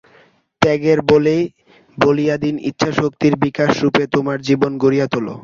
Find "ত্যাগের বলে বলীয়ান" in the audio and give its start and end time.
0.61-2.55